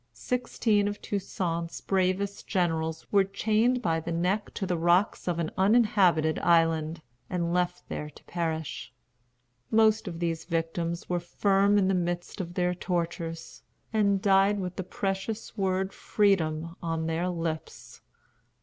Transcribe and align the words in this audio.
Sixteen 0.13 0.87
of 0.87 0.99
Toussaint's 0.99 1.79
bravest 1.79 2.47
generals 2.47 3.05
were 3.11 3.23
chained 3.23 3.83
by 3.83 3.99
the 3.99 4.11
neck 4.11 4.51
to 4.55 4.65
the 4.65 4.75
rocks 4.75 5.27
of 5.27 5.37
an 5.37 5.51
uninhabited 5.59 6.39
island, 6.39 7.03
and 7.29 7.53
left 7.53 7.87
there 7.87 8.09
to 8.09 8.23
perish. 8.23 8.91
Most 9.69 10.07
of 10.07 10.19
these 10.19 10.45
victims 10.45 11.07
were 11.07 11.19
firm 11.19 11.77
in 11.77 11.87
the 11.87 11.93
midst 11.93 12.41
of 12.41 12.55
their 12.55 12.73
tortures, 12.73 13.61
and 13.93 14.23
died 14.23 14.59
with 14.59 14.75
the 14.75 14.83
precious 14.83 15.55
word 15.55 15.93
Freedom 15.93 16.75
on 16.81 17.05
their 17.05 17.29
lips. 17.29 18.01